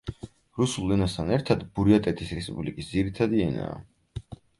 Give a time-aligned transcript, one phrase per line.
[0.59, 3.77] რუსულ ენასთან ერთად ბურიატეთის რესპუბლიკის ძირითადი ენაა.